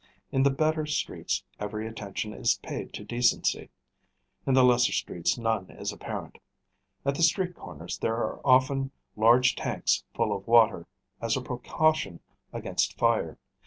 In 0.31 0.41
the 0.41 0.49
better 0.49 0.87
streets 0.87 1.43
every 1.59 1.87
attention 1.87 2.33
is 2.33 2.57
paid 2.63 2.91
to 2.93 3.03
decency; 3.03 3.69
in 4.47 4.55
the 4.55 4.63
lesser 4.63 4.91
streets 4.91 5.37
none 5.37 5.69
is 5.69 5.91
apparent. 5.93 6.39
At 7.05 7.13
the 7.13 7.21
street 7.21 7.53
corners 7.55 7.99
there 7.99 8.15
are 8.15 8.41
often 8.43 8.89
large 9.15 9.55
tanks 9.55 10.03
full 10.15 10.35
of 10.35 10.47
water, 10.47 10.87
as 11.21 11.37
a 11.37 11.41
precaution 11.41 12.19
against 12.51 12.97
fire. 12.97 13.37